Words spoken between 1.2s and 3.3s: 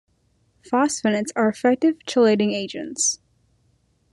are effective chelating agents.